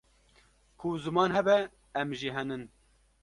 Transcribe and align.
ku 0.77 0.87
ziman 1.03 1.31
hebe 1.37 1.57
em 2.01 2.09
jî 2.19 2.29
henin 2.35 2.63